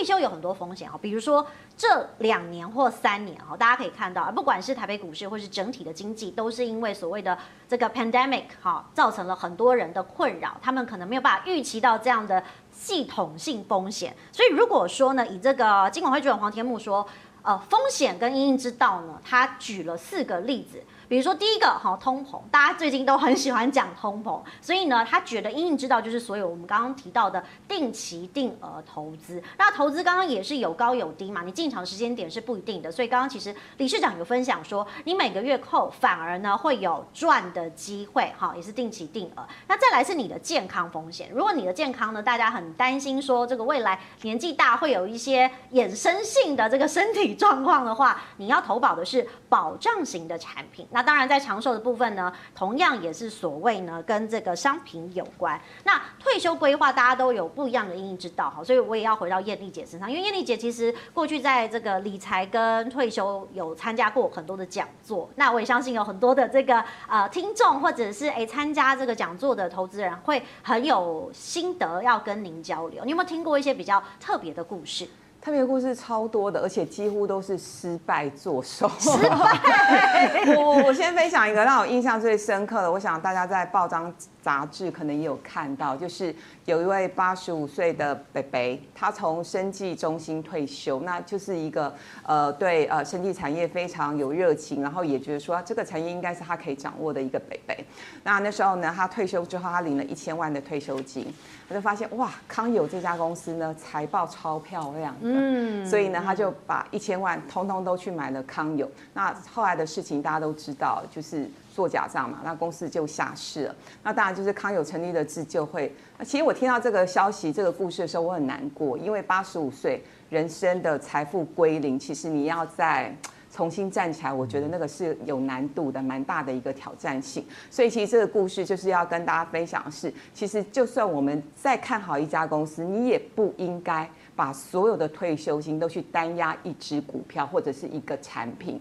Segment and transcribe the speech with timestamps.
[0.00, 7.36] 退休有很多风险哈，比如说这两年或三年哈，大家可以看到，不管是台北股市或是整体的经济，都是因为所谓的
[7.68, 12.42] 这个 pandemic 哈，造成了很多人的困扰，他们可能没有办法预期到这样的
[12.72, 14.16] 系统性风险。
[14.32, 17.06] 所以如果说呢，以这个金管会主任黄天牧说，
[17.42, 20.82] 呃，风险跟因应之道呢，他举了四个例子。
[21.10, 29.42] 比如说第一个哈，通膨，大家最近都很喜欢讲通膨，所以呢，他觉得因应之道就是所有我们刚刚提到的定期定额投资。
[29.58, 39.44] 那投资刚刚也是有高有低嘛，你进场时间点是不一定的，所以刚刚其实理事长有分享说，你每个月扣反而呢会有赚的机会，哈，也是定期定额。
[39.66, 50.86] 那再来是你的健康风险，如果你的健康呢，大家很担心说这个未来年纪大会有一些衍生性的这个身体状况的话，你要投保的是保障型的产品。
[50.92, 55.58] 那那当然，在长寿的部分呢，同样也是所谓呢，跟这个商品有关。
[55.84, 65.30] 那退休规划，大家都有不一样的因应之道哈，所以我也要回到燕俐姐身上，因为燕俐姐其实过去在这个理财跟退休有参加过很多的讲座。
[65.36, 73.02] 那我也相信有很多的这个呃听众或者是诶参加这个讲座的投资人会很有心得要跟您交流。
[73.06, 75.08] 你有没有听过一些比较特别的故事？
[75.42, 78.86] 特别故事超多的，而且几乎都是失败作收。
[78.98, 80.52] 失败。
[80.54, 86.34] 我我先分享一个让我印象最深刻的，我想大家在报章杂志可能也有看到，就是
[86.70, 97.84] 有一位八十五岁的北北，他从生技中心退休，那就是一个呃对呃生技产业非常有热情，然后也觉得说这个产业应该是他可以掌握的一个北北。
[98.22, 101.26] 那那时候呢，他退休之后，他领了一千万的退休金，
[101.68, 105.18] 他就发现哇，康友这家公司呢财报超漂亮的。
[105.22, 108.88] 嗯，所以呢，他就把一千万通通都去买了康友。
[109.12, 113.74] 那后来的事情大家都知道，就是做假账嘛，那公司就下市了。
[114.02, 115.90] 那当然就是康友成立的自救会。
[116.18, 123.16] 那其实我听到这个消息、这个故事的时候，我很难过，因为八十五岁人生的财富归零，其实你要再
[123.50, 127.42] 重新站起来，我觉得那个是有难度的，蛮大的一个挑战性。
[127.70, 134.06] 所以其实这个故事就是要跟大家分享的是，其实就算我们再看好一家公司，你也不应该。
[134.36, 138.80] 把所有的退休金都去单押一只股票或者是一个产品，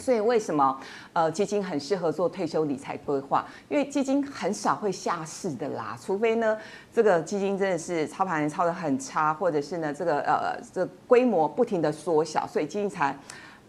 [0.00, 0.80] 所以为什么
[1.12, 3.46] 呃基金很适合做退休理财规划？
[3.68, 6.56] 因为基金很少会下市的啦，除非呢
[6.92, 13.14] 这个基金真的是操盘人操得很差，或者是呢这个呃这规模不停的缩小，所以基金才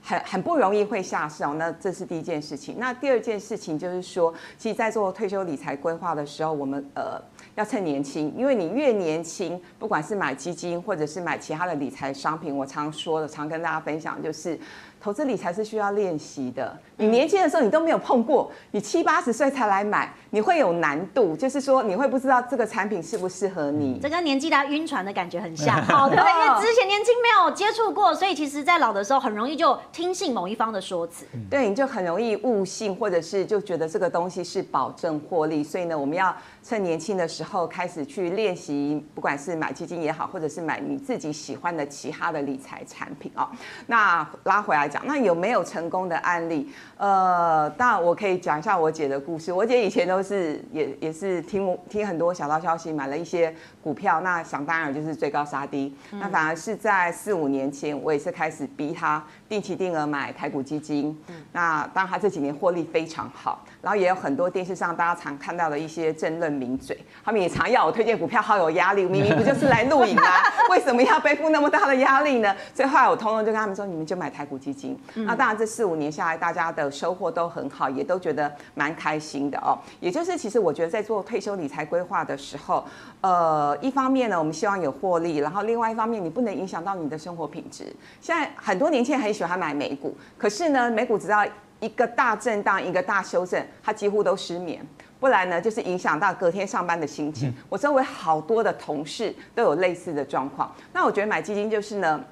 [0.02, 1.56] 很很不容易会下市哦。
[1.60, 2.78] 那这是第一件事情。
[2.80, 7.22] 那第二件事情就是说，其实在做退休理财规划的时候，我们呃。
[7.56, 14.58] 要趁年轻，因为你越年轻，不管是买基金或者是买其他的理财商品，我常说的，常跟大家分享就是。
[15.02, 16.78] 投资理财是需要练习的。
[16.98, 21.36] 你年轻的时候你都没有碰过，你七八十岁才来买，你会有难度。
[21.36, 24.00] 就是说你会不知道这个产品适不适合你。
[24.00, 31.26] 这跟年纪大晕船的感觉很像， 好对，因为之前年轻没有接触过，所以其实在老的时候很容易就听信某一方的说辞。
[31.50, 35.64] 对，你就很容易误信，或者是就觉得这个东西是保证获利。
[35.64, 43.50] 所以呢，我们要趁年轻的时候开始去练习，不管是买基金也好，或者是买你自己喜欢的其他的理财产品哦。
[43.88, 44.91] 那拉回来。
[44.92, 46.70] 讲那有没有成功的案例？
[46.98, 49.52] 呃，当然我可以讲一下我姐的故事。
[49.52, 55.96] 我姐以前都是也也是听听很多小道消息，买了一些股票，那想当然就是追高杀低。
[56.12, 61.18] 嗯、那反而是在四五年前，我也是开始逼她定期定额买台股基金。
[61.28, 69.06] 嗯、那当然她这几年获利非常好，然后也有很多电视上大家常看到的一些政论名嘴，他们也常要我推荐股票，好有压力。
[69.06, 70.24] 明明不就是来录影吗？
[70.70, 72.56] 为什么要背负那么大的压力呢？
[72.74, 74.81] 所以后来我通通就跟他们说，你们就买台股基金。
[75.16, 79.78] 嗯、那当然，这四五年下来，大家的收获都很好，也都觉得蛮开心的哦。
[80.00, 82.84] 也就是，其实我觉得在做退休理财规划的时候，
[83.22, 87.86] 呃，一方面呢，我们希望有获利，然后另外一方面，你不能影响到你的生活品质。
[88.20, 91.46] 现在很多年轻人很喜欢买美股，可是呢，美股只要
[91.80, 94.86] 一个大震荡、一个大修正，它几乎都失眠，
[95.20, 97.54] 不然呢，就是影响到隔天上班的心情。
[97.70, 100.74] 我周围好多的同事都有类似的状况。
[100.94, 102.24] 那我觉得买基金就是呢。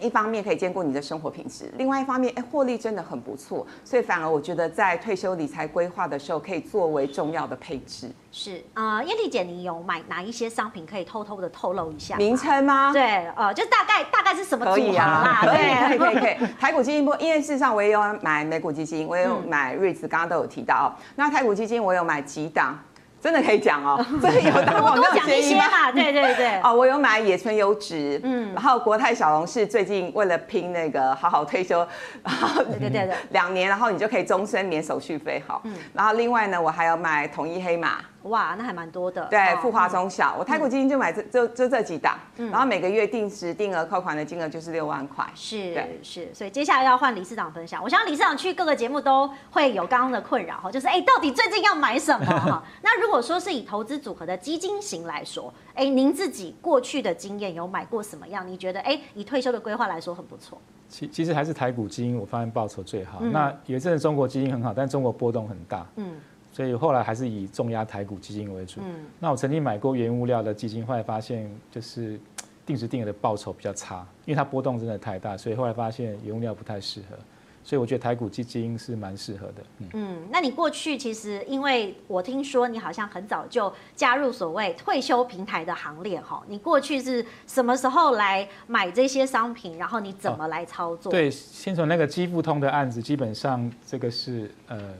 [0.00, 8.10] 一方面可以兼顾你的生活品质，另外一方面，哎，获利真的很不错，所以反而我觉得在退休理财规划的时候，可以作为重要的配置。
[8.30, 12.16] 是啊，燕丽姐，你有买哪一些商品可以偷偷的透露一下？
[12.16, 12.92] 名称吗？
[12.92, 15.40] 对，呃，就大概大概是什么组合可以啊？
[15.42, 16.48] 对， 可以可以可以。
[16.60, 20.94] 台股基金波，因为事实上我也有买美股基金，我也有买瑞慈，刚刚都有提到。
[21.14, 22.78] 那台股基金我有买几档。
[23.26, 25.90] 真的可以讲哦， 这有当广告讲一些嘛？
[25.90, 26.46] 对对对。
[26.62, 31.84] 哦，我有买野村优质，嗯，然后国泰小龙是最近为了拼那个好好退休，
[32.22, 37.96] 然后对对对，两年，然后你就可以终身免手续费，好，嗯，然后另外呢，我还有买统一黑马。
[38.26, 39.26] 哇，那还蛮多的。
[39.26, 45.26] 对，富华中小，我台股基金就买这就就这几档，嗯、然后每个月定时定额扣款的金额就是六万块。
[45.34, 47.82] 是是，所以接下来要换理事长分享。
[47.82, 52.62] 我想理事长去各个节目都会有刚刚的困扰哈，就是哎，到底最近要买什么 哈？
[52.82, 58.46] 那如果说是以投资组合的基金型来说，哎，您自己过去的经验有买过什么样？
[58.46, 60.60] 你觉得哎，以退休的规划来说很不错。
[60.88, 63.18] 其其实还是台股基金，我发现报酬最好。
[63.20, 66.14] 嗯、那有一阵中国基金很好，但中国波动很大，嗯，
[66.56, 68.80] 所以后来还是以重压台股基金为主。
[68.82, 72.18] 嗯，那我曾经买过原物料的基金，后来发现就是
[72.64, 77.16] 定时定额的报酬比较差，因为它波动真的太大，所以后来发现原物料不太适合。
[77.62, 79.54] 所以我觉得台股基金是蛮适合的。
[79.80, 86.42] 嗯，嗯，那你过去其实，因为我听说你好像很早就加入所谓退休平台的行列哈。
[86.48, 89.76] 你过去是什么时候来买这些商品？
[89.76, 91.10] 然后你怎么来操作？
[91.10, 94.94] 哦、对，先从那个基富通的案子，基本上这个是呃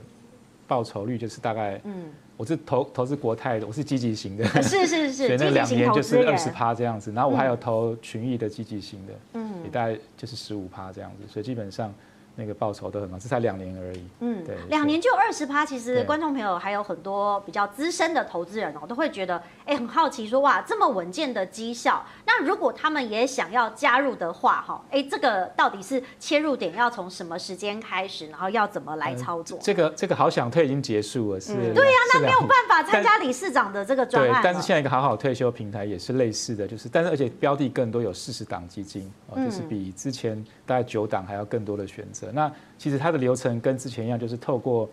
[0.67, 2.05] 报酬率就是大概，嗯，
[2.35, 7.11] 我是投投资国泰的，我是积极型的，是是是， 所以那两年就是二十趴这样子。
[7.11, 11.31] 然后我还有投群益的积极型的，嗯，也大概就是十五趴这样子。
[11.31, 11.93] 所以基本上。
[12.39, 14.07] 那个报酬都很高，这才两年而已。
[14.19, 15.65] 嗯，对，两年就二十趴。
[15.65, 29.57] 其实观众朋友还有很多比较资深的投资人哦，都会觉得哎，很好奇说哇，这么稳健的绩效，那如果他们也想要加入的话，哈，哎，这个到底是切入点要从什么时间开始，然后要怎么来操作？
[29.59, 31.55] 这个这个好想退已经结束了，是。
[31.73, 34.41] 对呀，那没有办法参加理事长的这个专案。
[34.41, 42.26] 对，但是现在一个好好退休平台也是类似的，就是但是而且标的更多有四十档基金哦，就是比之前大概九档还要更多的选择。
[42.31, 44.89] 那其实它的流程跟之前一样，就是透过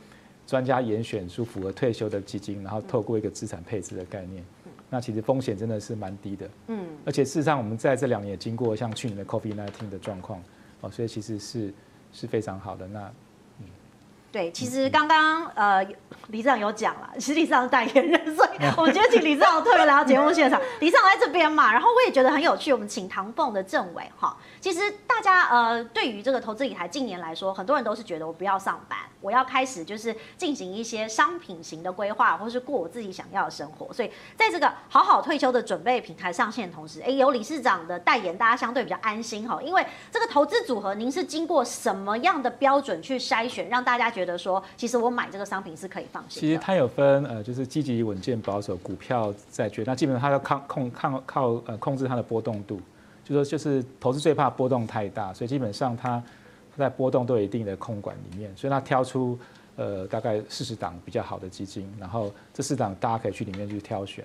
[0.46, 4.44] 专家严选出符合退休的基金，然后透过一个资产配置的概念。
[4.90, 6.48] 那其实风险真的是蛮低的。
[6.68, 6.86] 嗯。
[7.04, 10.42] 而且事实上，我们在这两年也经过像去年的 COVID-19 的状况，
[10.80, 11.72] 哦，所以其实是
[12.12, 12.86] 是非常好的。
[12.88, 13.10] 那。
[14.30, 15.86] 对，其实刚刚呃，
[16.26, 18.43] 理事长有讲了，其实理事长是代言人，所以
[18.76, 20.60] 我们今天请理事长特别来到节目现场。
[20.80, 24.36] 理事长在这边嘛，然后我也觉得很有趣，我们请唐凤的政委哈。
[24.60, 33.92] 其实大家呃，对于这个投资理财，近年来说，很多人都是觉得我不要上班，我要开始就是进行一些商品型的规划，或是过我自己想要的生活。
[33.92, 39.60] 所以在这个好好退休的准备平台上线的同时，哎，有理事长的代言，大家相对比较安心哈。
[39.62, 44.24] 因为这个投资组合，您是经过什么样的标准去筛选，让大家觉得？
[44.24, 46.40] 觉得说，其实我买这个商品是可以放心。
[46.40, 49.84] 其实它有分呃，就是积极、稳健、保守、股票、债券。
[49.86, 52.80] 那基本上它要抗控抗靠呃控制它的波动度，
[53.24, 56.22] 就说就是投资最怕波动太大，所以基本上它
[56.76, 59.38] 在波动都有一定的控管里面，所以它挑出
[59.76, 64.24] 呃大概四十档比较好的基金，然后这四档大家可以去里面去挑选。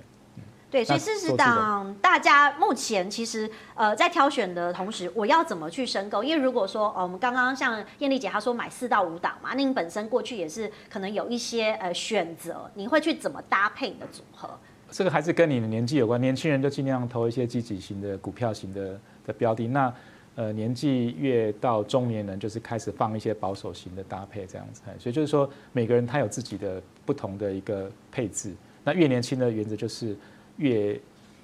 [0.71, 6.23] 对，所以四十档大家目前其实呃在挑选的同时，我要怎么去申购？
[6.23, 14.47] 因为如果说呃我们刚刚像艳丽姐她说买四到五档嘛，那你本身过去也是可能有一些呃选择，你会去怎么搭配你的组合？
[14.91, 19.65] 这个还是跟你的年纪有关，年轻人就尽量投一些积极型的股票型的的标的。
[19.67, 19.91] 那
[20.35, 24.83] 呃年纪越到中年人，就是开始放一些保守型的搭配这样子。
[24.99, 28.53] 所以就是说每个人他有自己的不同的一个配置。
[28.83, 30.15] 那越年轻的原则就是。
[30.59, 30.99] 越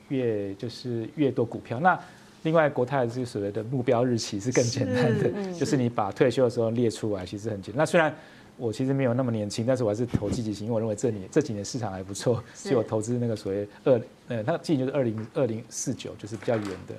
[0.10, 2.00] 越就是越多股票，那
[2.44, 7.80] 另外国泰这个所谓的目标日期是更简单的， 就是你把退休的时候列出来，其实很简单。
[7.80, 8.14] 那虽然
[8.56, 16.96] 我其实没有那么年轻，但是我还是投积极型，因为我认为这年这几年市场还不错，所以我投资那个所谓二呃，它今年就是二零二零四九，就是比较远的。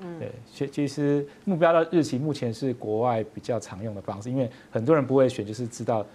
[0.00, 6.06] 嗯，对，其其实目标的日期目前是国外比较常用的方式，因为很多人不会选，就是知道。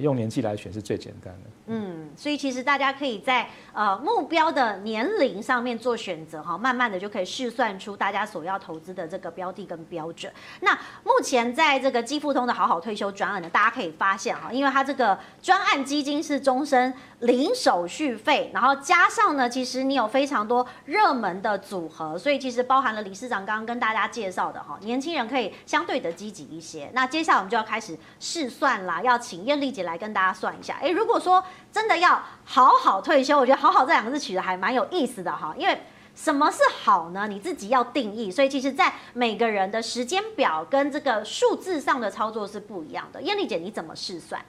[0.00, 1.50] 用年纪来选是最简单的。
[1.68, 10.32] 嗯，所以其实大家可以在呃目标的年龄上面做选择哈，慢慢的就可以试算出大家所要投资的这个标的跟标准。
[10.60, 10.72] 那
[11.04, 26.90] 目前在这个基富通的好好退休专案呢，大家可以发现哈，因为它这个专案基金是终身零手续费，然后加上呢，其实你有非常多热门的组合，所以其实包含了理事长刚刚跟大家介绍的哈，年轻人可以相对的积极一些。
[26.94, 30.76] 那接下来我们就要开始试算啦，要请艳丽姐来跟大家算一下。
[30.80, 31.42] 哎，如果说
[31.76, 35.54] 真的要好好退休，我觉得“好好”这两个字取得还蛮有意思的哈。
[35.58, 35.78] 因为
[36.14, 37.28] 什么是好呢？
[37.28, 38.30] 你自己要定义。
[38.30, 43.20] 所以其实，在每个人的时间表跟这个数字上的操作是不一样的。
[43.20, 44.42] 艳丽姐，你怎么试算？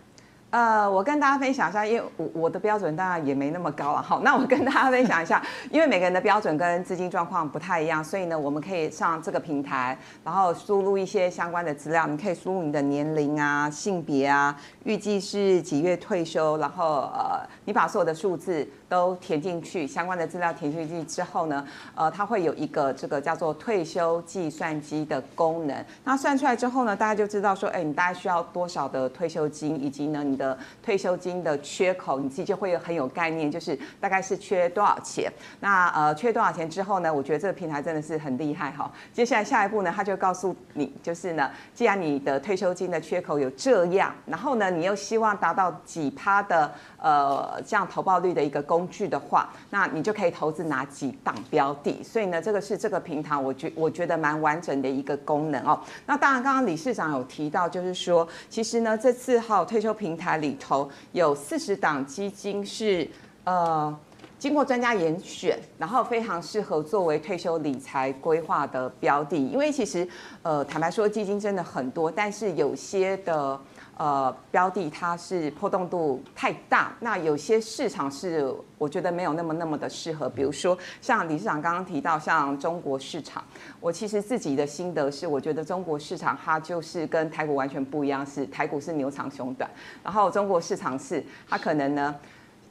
[0.50, 4.02] 呃，我跟大家分享一下，因为我我的标准当然也没那么高啊。
[4.02, 12.08] 好，那我跟大家分享一下， 因为每个人的标准跟资金状况不太一样，所以呢，我们可以上这个平台，然后输入一些相关的资料。
[12.08, 25.86] 你可以输入你的年龄啊、性别啊、预计是几月退休，然后呃，你把所有的数字都填进去，相关的资料填进去之后呢，呃，它会有一个这个叫做退休计算机的功能。
[26.06, 35.32] 那算出来之后呢，大家就知道说，哎，你大概需要多少的退休金，以及呢，你的退休金的缺口你自己就会很有概念就是大概是缺多少钱。
[35.60, 38.92] 那呃缺多少钱之后呢我觉得这个平台真的是很厉害哈。
[39.14, 52.04] 接下来下一步呢他就告诉你就是呢既然你的退休金的缺口有这样然后呢你又希望达到几趴的呃这样投报率的一个工具的话那你就可以投资哪几档标的。
[52.04, 55.80] 所以呢这个是这个平台我觉我觉得蛮完整的一个功能哦。
[56.06, 63.08] 那当然刚刚李市长有提到就是说其实呢这次哈退休平台它里头有四十档基金是
[63.46, 63.98] 呃
[64.38, 69.38] 经过专家严选然后非常适合作为退休理财规划的标的。
[69.38, 70.06] 因为其实
[70.44, 73.58] 呃坦白说基金真的很多但是有些的
[73.98, 83.44] 呃标的它是波动度太大那有些市场是我觉得没有那么那么的适合比如说像李市长刚刚提到像中国市场
[83.80, 89.70] 我其实自己的心得是我觉得中国市场它就是跟台股完全不一样是台股是牛长熊短
[90.04, 92.16] 然后中国市场是它可能呢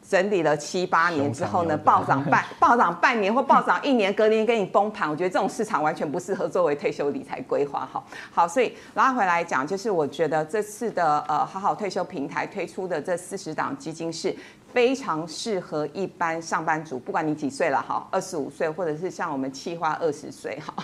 [0.09, 8.03] 整理了七八年之后呢暴涨半 暴涨半年或暴涨一年隔年给你崩盘我觉得这种市场完全不适合作为退休理财规划哈。
[8.31, 14.35] 好所以拉回来讲就是我觉得这次的呃好好退休平台推出的这四十档基金是
[14.73, 20.75] 非常适合一般上班族不管你几岁了哈二十五岁或者是像我们企划二十岁哈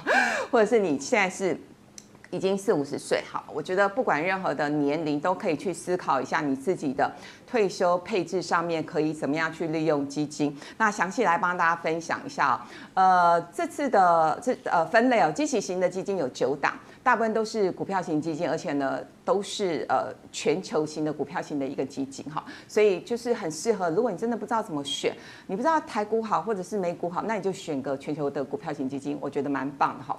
[0.51, 1.57] 或者是你现在是
[2.33, 7.13] 已经四五十岁哈，我觉得不管任何的年龄都可以去思考一下你自己的
[7.47, 10.59] 退休配置上面可以怎么样去利用基金。
[10.79, 12.61] 那详细来帮大家分享一下哦。
[12.95, 22.43] 呃，这次的这呃分类哦，积极型的基金有九档，大部分都是股票型基金，而且呢都是呃全球型的股票型的一个基金哈。
[22.67, 25.15] 所以就是很适合，如果你真的不知道怎么选，
[25.47, 30.19] 你不知道台股好或者是美股好，那你就选个全球的股票型基金，我觉得蛮棒的哈。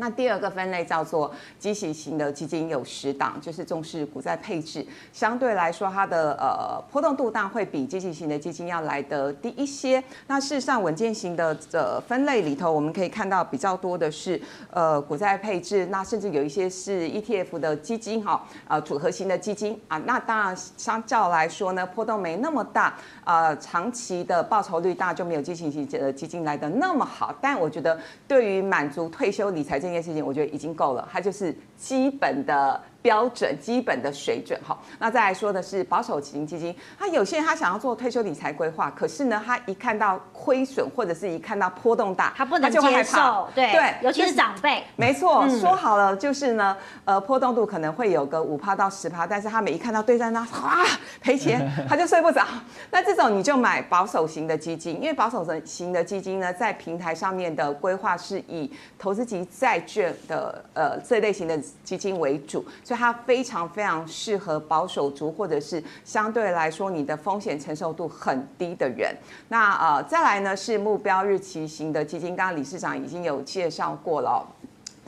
[0.00, 10.02] 那第二个分类叫做积极型的基金，有十档，就是重视股债配置，相对来说它的呃波动度大，会比积极型的基金要来的低一些。
[10.26, 14.40] 那事实上稳健型的这分类里头，我们可以看到比较多的是
[14.70, 50.84] 呃股债配置，那甚至有一些是 ETF 的基金哈，呃组合型的基金啊，那当然相较来说呢，波动没那么大，呃长期的报酬率大就没有积极型的基金来的那么好，但我觉得对于满足退休理财这那件事情我觉得已经够了它就是基本的标准基本的水准哈，那再来说的是保守型基金，他有些人他想要做退休理财规划，可是呢，他一看到亏损或者是一看到波动大，他不能接受，对对，尤其是长辈，没错，说好了就是呢，呃，波动度可能会有个五趴到十趴，但是他每一看到对战那哇
[51.20, 52.44] 赔钱，他就睡不着。
[52.90, 62.62] 那这种你就买保守型的基金，因为保守型的基金呢，在平台上面的规划是以投资级债券的呃这类型的基金为主。
[62.90, 69.14] 所以它非常非常适合保守族，或者是相对来说你的风险承受度很低的人。
[69.46, 74.44] 那呃，再来呢是目标日期型的基金，刚刚李市长已经有介绍过了。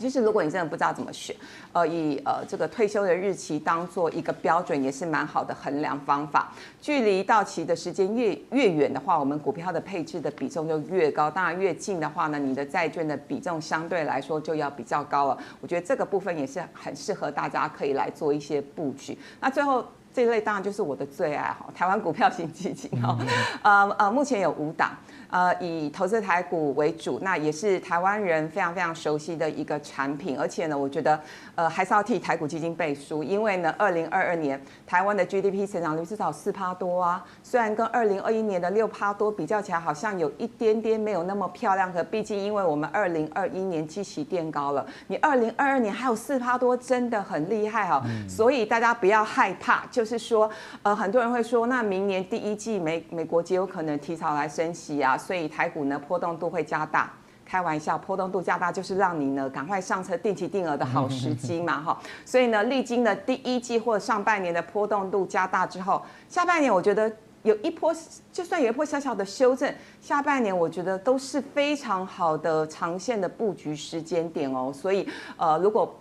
[0.02, 1.34] 就是如果你真的不知道怎么选
[1.72, 6.52] 呃以呃这个退休的日期当做一个标准也是蛮好的衡量方法。
[6.80, 11.30] 距离到期的时间越越远的话我们股票的配置的比重就越高。
[11.30, 19.16] 当然越近的话呢你的债券的比重相对来说就要比较高了我觉得这个部分也是很适合大家可以来做一些布局。
[19.40, 23.16] 那最后这一类当然就是我的最爱哈台湾股票型基金哈。
[23.62, 24.96] 呃呃目前有五档。
[25.32, 30.38] 呃以投资台股为主那也是台湾人非常非常熟悉的一个产品。
[30.38, 31.18] 而且呢我觉得
[31.54, 50.50] 呃还是要替台股基金背书因为呢二零二二年台湾的 gdp 成长率至少四趴多啊虽然跟二零二一年的六趴多比较起来好像有一点点没有那么漂亮可毕竟因为我们二零二一年基期垫高了你二零二二年还有四趴多真的很厉害哈所以大家不要害怕就是说
[50.82, 57.12] 呃很多人会说那明年第一季美美国极有可能提早来升息啊所以台股呢波动度会加大。
[57.44, 62.00] 开玩笑波动度加大就是让你呢赶快上车定期定额的好时机嘛 哈。
[62.24, 67.10] 所以呢历经了第一季或上半年的波动度加大之后下半年我觉得
[67.42, 67.94] 有一波
[68.32, 74.72] 就算有一波小小的修正下半年我觉得都是非常好的长线的布局时间点哦。
[74.74, 75.94] 所以呃如果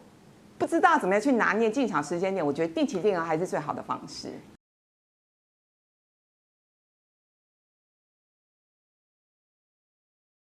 [0.58, 4.30] 不知道怎么样去拿捏进场时间点我觉得定期定额还是最好的方式。